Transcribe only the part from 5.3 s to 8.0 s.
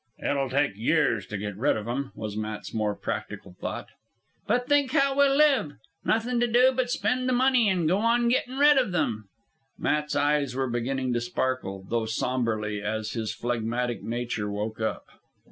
live! Nothin' to do but spend the money an' go